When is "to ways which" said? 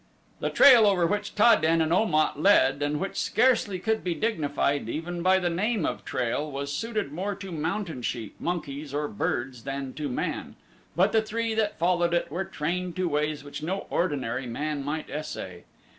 12.95-13.61